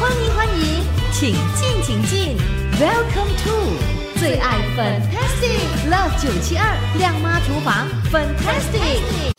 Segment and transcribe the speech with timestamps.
[0.00, 2.36] 欢迎欢迎，请进请进
[2.80, 9.30] ，Welcome to 最爱 Fantastic Love 九七二亮妈厨房 Fantastic。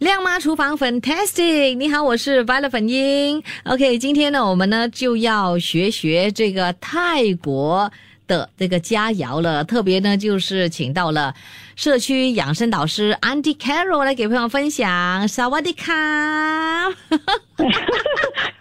[0.00, 3.42] 亮妈厨房 Fantastic，你好，我是 Violet 粉英。
[3.64, 7.90] OK，今天呢，我们呢就要学学这个泰国
[8.30, 9.64] 的这个佳肴了。
[9.64, 11.34] 特别呢，就是请到了
[11.74, 15.26] 社区养生导师 Andy Carroll 来给朋友分享。
[15.26, 15.92] 萨瓦迪卡，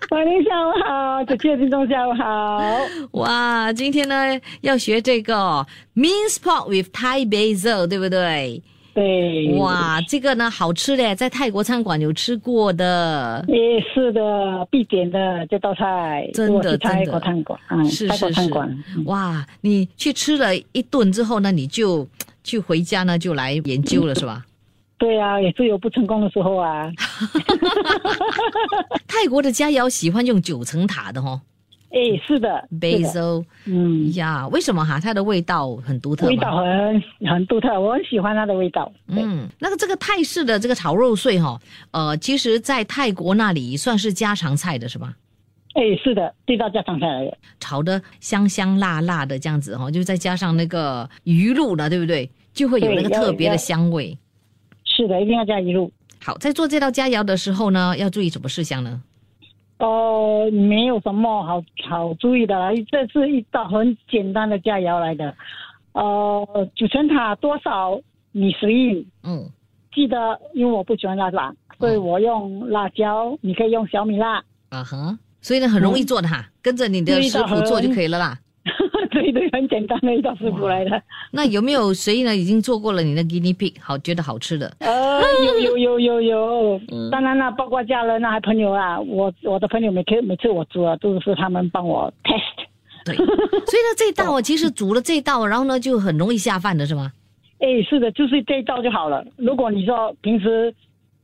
[0.09, 2.59] 晚上下午好，主持人听众下午好。
[3.21, 8.63] 哇，今天呢要学这个 minced pork with Thai basil，对不对？
[8.93, 13.45] 对，哇，这个呢好吃嘞，在泰国餐馆有吃过的。
[13.47, 18.49] 也是的，必点的这道菜，真的是泰国餐馆，嗯，是是是，，
[19.05, 19.45] 哇！
[19.61, 22.07] 你去吃了一顿之后呢，你就
[22.43, 24.43] 去回家呢就来研究了，是吧？
[24.97, 26.91] 对啊，也是有不成功的时候啊。
[29.07, 31.39] 泰国的佳肴喜欢用九层塔的哦
[31.91, 34.99] 哎，是的，basil 嗯，呀，为什么哈？
[34.99, 36.57] 它的味道很独特味道？
[36.57, 38.91] 很很独特，我很喜欢它的味道。
[39.07, 41.59] 嗯，那个这个泰式的这个炒肉碎哈、
[41.91, 45.15] 呃，其实在泰国那里算是家常菜的是吧？
[45.73, 47.37] 哎，是的，这道家常菜来的。
[47.59, 52.29] 炒的香香辣辣的这样子哈、就再加上那个鱼露了，对不对？
[52.53, 54.15] 就会有那个特别的香味。
[54.83, 55.91] 是的，一定要加鱼露。
[56.21, 59.01] 好，在做这道佳肴的时候呢，要注意什么事项呢？
[59.79, 65.33] 哦，没有什么好好注意的啦，这是一道很简单的佳肴来的。
[65.93, 67.99] 呃，九层塔多少
[68.31, 69.49] 你随意，嗯，
[69.93, 74.43] 记得，因为我不喜欢辣辣，所以我用辣椒，你可以用小米辣。
[74.69, 78.37] 啊哈，所以呢很容易做的哈，跟着你的食谱做就可以了啦。
[79.09, 81.01] 对对，很简单的一道食谱来的。
[81.31, 84.71] 那有没有谁呢已经做过了你的 guinea pig，好觉得好吃的？
[84.79, 92.65] 呃，有有有有有，嗯当然了，包括家人啊，还朋友啊，我我的朋友每次每次我煮啊，都是他们帮我 test。
[93.05, 97.11] 对，所以呢这一道啊， 其实煮了这一道，然后呢就很容易下饭的是吗？
[97.59, 99.25] 哎，是的，就是这一道就好了。
[99.35, 100.73] 如果你说平时，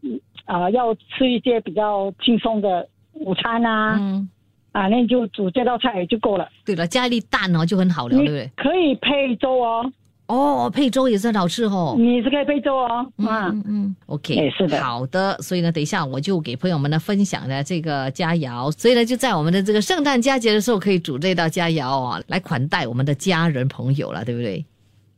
[0.01, 4.29] 嗯啊、要吃一些比较轻松的午餐啊，嗯，
[4.75, 6.49] 啊，那你就煮这道菜就够了。
[6.65, 8.51] 对了，加一粒蛋哦就很好了，对不对？
[8.57, 9.89] 可以配粥哦，
[10.27, 11.95] 哦，配粥也是很好吃哦。
[11.97, 24.65] 你是可以配粥哦，嗯，嗯嗯，OK，哎是的好的，所以呢，等一下我就给朋友们呢分享的这个佳肴，所以呢，就在我们的这个圣诞佳节的时候，可以煮这道佳肴啊，来款待我们的家人朋友了，对不对？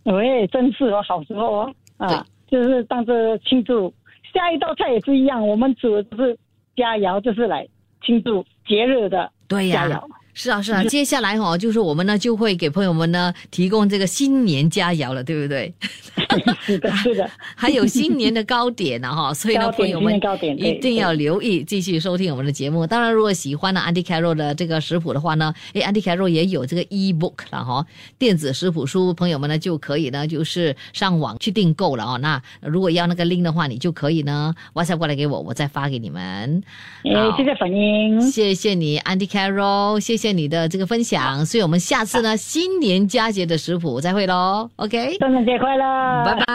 [0.03, 3.91] 喂，真是哦，好时候哦，啊，就是当着庆祝。
[4.33, 6.37] 下一道菜也是一样，我们煮的就是
[6.75, 7.67] 佳肴，就是来
[8.05, 10.01] 庆祝节日的对呀、
[10.39, 15.73] 是啊是啊，接下来哦，就是我们呢就会给朋友们呢提供这个新年佳肴了，对不对？
[16.61, 20.15] 是的， 是的，还有新年的糕点呢哈， 所以呢，朋友们
[20.59, 22.85] 一定要留意，继续收听我们的节目。
[22.85, 27.83] 当然，如果喜欢呢 Andy Carroll 的这个食谱的话呢，哎 a n d y Carroll 也有这个 e-book 了哈，
[28.19, 32.19] 电子食谱书，朋友们呢就可以呢就是上网去订购了哦。
[32.19, 36.61] 那如果要那个 link 的话，你就可以呢 WhatsApp 过来给我，我再发给你们。
[37.05, 41.45] 哎，谢谢粉英，谢谢你，Andy Carroll，谢谢你的这个分享。
[41.45, 46.45] 所以我们下次呢新年佳节的食谱再会喽，OK，圣诞节快乐，拜拜。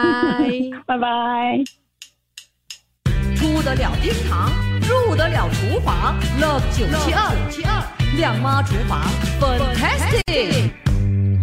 [0.85, 1.63] 拜拜。
[3.35, 4.51] 出得了厅堂，
[4.81, 7.83] 入得了厨房，Love 九七二七二
[8.17, 9.01] 亮妈厨房
[9.39, 10.71] ，Fantastic。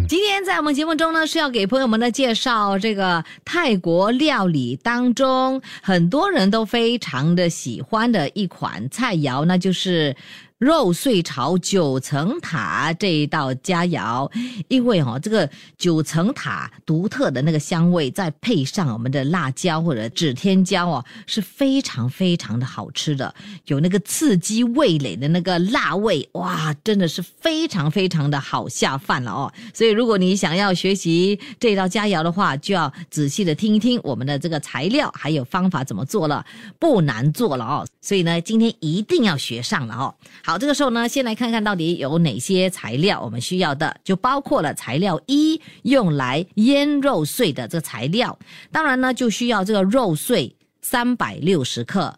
[0.07, 10.13] 今天在我们节目中呢，是要给朋友们呢介绍这个泰国料理当中很多人都非常的喜欢的一款菜肴，那就是
[10.61, 14.31] 肉碎炒九层塔这一道佳肴。
[14.67, 23.33] 因为哈、哦，这个九层塔独特的那个香味，再配上我们的辣椒或者指天椒哦，是非常非常的好吃的，
[23.65, 29.51] 有那个刺激味蕾的那个辣味，哇，真的是非常非常的好下饭了哦。
[29.73, 36.45] 所以如果你想要学习这道佳肴的话，就要仔细的听一听我们的这个材料还有方法怎么做了，
[36.77, 37.87] 不难做了哦。
[38.01, 40.15] 所以呢，今天一定要学上了哦。
[40.43, 48.37] 好，这个时候呢，先来看看到底有哪些材料我们需要的，就包括了材料一，用来腌肉碎的这个材料，
[48.71, 52.17] 当然呢，就需要这个肉碎三百六十克，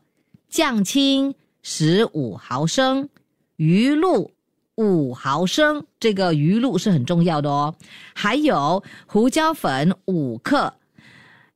[0.49, 3.09] 酱青十五毫升，
[3.57, 4.31] 鱼露
[4.75, 7.75] 五毫升，这个鱼露是很重要的哦。
[8.15, 10.75] 还有胡椒粉五克，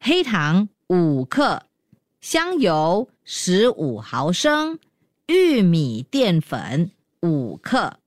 [0.02, 1.64] 黑糖五克，
[2.30, 4.80] 香油十五毫升，
[5.28, 6.92] 玉米淀粉
[7.22, 8.00] 五克。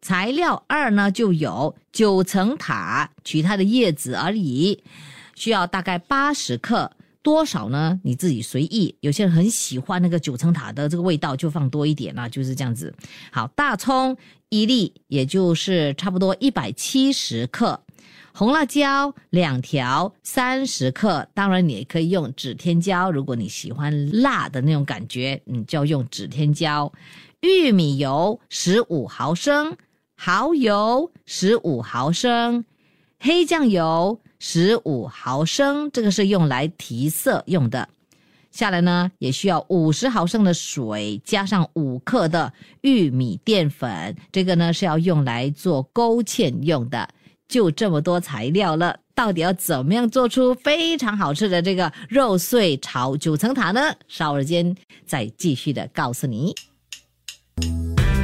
[0.00, 4.84] 材料二呢，就有九层塔，取它的叶子而已，
[5.34, 6.92] 需要大概八十克；
[7.22, 7.98] 多少呢？
[8.04, 8.94] 你自己随意。
[9.00, 12.94] 有些人很喜欢那个九层塔的这个味道，就放多一点啦，就是这样子。
[13.32, 14.16] 好，大葱
[14.50, 17.82] 一粒，也就是差不多一百七十克。
[18.40, 21.28] 红辣椒两条，三十克。
[21.34, 26.90] 当然，你也可以用指天椒，如果你喜欢辣的那种感觉，你就要用指天椒。
[27.40, 29.76] 玉米油十五毫升，
[30.16, 32.64] 蚝油十五毫升，
[33.18, 37.90] 黑酱油十五毫升，这个是用来提色用的。
[38.50, 42.50] 下来呢，也需要五十毫升的水，加上五克的
[42.80, 47.06] 玉米淀粉，这个呢是要用来做勾芡用的。
[47.50, 53.92] 就这么多材料了，到底要怎么样做出非常好吃的这个肉碎炒九层塔呢？
[54.06, 54.74] 稍后间
[55.04, 56.54] 再继续的告诉你。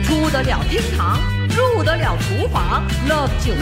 [0.05, 1.19] 出得了厅堂，
[1.49, 3.53] 入得了厨房，Love 九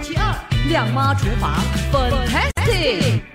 [0.00, 1.60] 七二，亮妈厨房
[1.92, 3.29] ，Fantastic。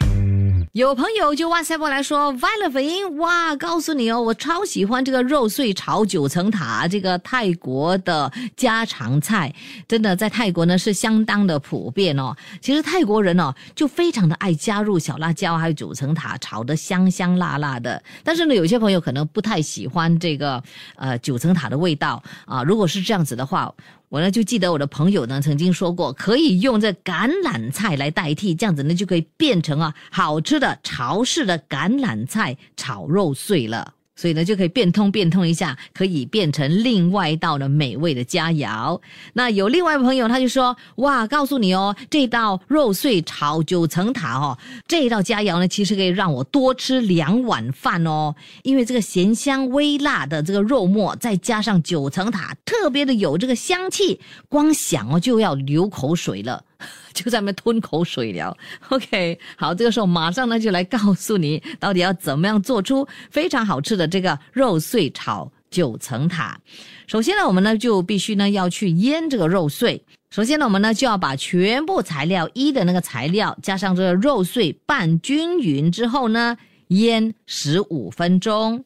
[0.76, 9.56] 有朋友就哇塞过来说歪了粉音哇，告诉你哦，我超喜欢这个肉碎炒九层塔，这个泰国的家常菜，
[9.88, 12.36] 真的在泰国呢是相当的普遍哦。
[12.60, 18.04] 其实泰国人哦就非常的爱加入小辣椒，还有九层塔炒的香香辣辣的。
[18.22, 20.62] 但是呢，有些朋友可能不太喜欢这个
[20.98, 22.62] 呃九层塔的味道啊。
[22.64, 23.74] 如果是这样子的话。
[24.10, 33.94] 我呢就记得我的朋友呢曾经说过，可以用这橄榄菜来代替，这样子呢就可以变成啊好吃的潮式的橄榄菜炒肉碎了。
[34.16, 39.00] 所以呢，就可以变通变通一下，可以变成另外一道的美味的佳肴。
[39.34, 44.58] 那有另外一位朋友，他就说：哇，告诉你哦，这道肉碎炒九层塔哦，
[44.88, 48.34] 这道佳肴呢，其实可以让我多吃两碗饭哦。
[48.64, 56.64] 因为这个咸香微辣的这个肉末，再加上九层塔，特别的有这个香气，光想哦就要流口水了。
[57.14, 58.56] 就在那吞口水了。
[58.90, 66.60] OK，好，这个时候马上呢就来告诉你，到底要怎么样做出非常好吃的这个肉碎炒九层塔。
[67.08, 70.04] 首先呢，我们呢就必须呢要去腌这个肉碎。
[70.30, 76.58] 首先呢，我们呢就要把全部材料一的那个材料加上这个肉碎拌均匀之后呢，
[76.90, 78.84] 腌十五分钟。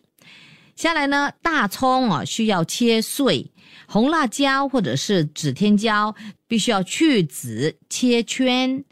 [0.76, 3.50] 下来呢，大葱啊需要切碎。
[3.92, 6.14] 红辣椒或者是指天椒，
[6.48, 8.84] 必须要去籽切圈，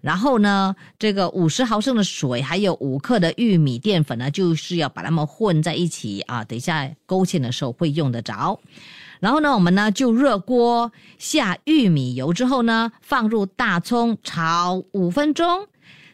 [0.00, 8.60] 然后呢，这个五十毫升的水，还有五克的玉米淀粉呢，就是要把它们混在一起啊，等一下勾芡的时候会用得着。
[9.18, 15.66] 然后呢，我们呢就热锅下玉米油之后呢，放入大葱炒五分钟，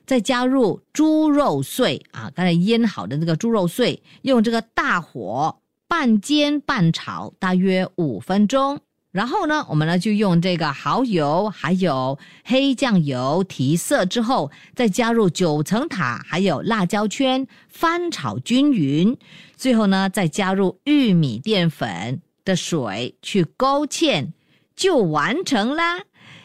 [0.07, 5.59] 再加入猪肉碎啊，刚才腌好的那个猪肉碎，用这个大火。
[5.91, 8.79] 半煎半炒，大约五分钟。
[9.11, 19.19] 然后呢，我们呢就用这个蚝油还有黑酱油提色之后，再加入九层塔还有辣椒圈，翻炒均匀。
[19.57, 24.29] 最后呢，再加入玉米淀粉的水去勾芡，
[24.77, 25.99] 就完成啦。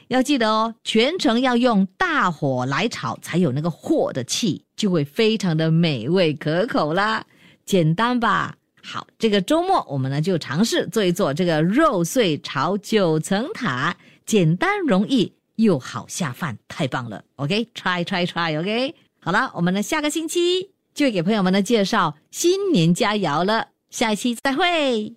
[0.08, 7.24] 要记得哦，全程要用大火来炒，才有那个火的气，就会非常的美味可口啦。
[7.64, 8.56] 简单吧？
[8.88, 13.98] 好，这个周末我们呢就尝试做一做这个肉碎炒九层塔，
[14.28, 18.94] 简单容易又好下饭，太棒了！OK，try try try，OK。
[19.20, 25.14] 好了，我们呢下个星期就给朋友们呢介绍新年佳肴了，下一期再会。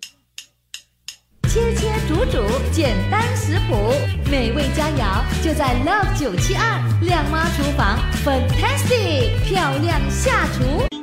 [1.47, 3.93] 切切煮煮，简单食谱，
[4.29, 10.98] 美味佳肴就在 Love 九七二靓妈厨房，Fantastic 漂亮下厨。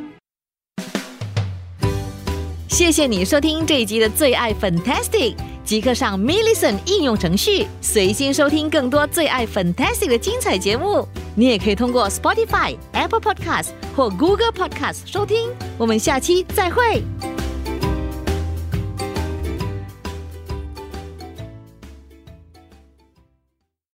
[2.77, 11.09] 谢谢你收听这一集的最爱 Fantastic，即刻上 m i l l i c e n 应用程序，随心收听更多最爱 Fantastic 的精彩节目。
[11.35, 15.49] 你也可以通过 Spotify、Apple Podcast 或 Google Podcast 收听。
[15.79, 17.03] 我们下期再会。